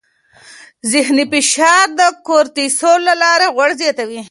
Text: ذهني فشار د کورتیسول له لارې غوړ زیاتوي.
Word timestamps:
ذهني 0.93 1.25
فشار 1.31 1.87
د 1.99 2.01
کورتیسول 2.27 2.99
له 3.07 3.13
لارې 3.23 3.47
غوړ 3.55 3.69
زیاتوي. 3.81 4.19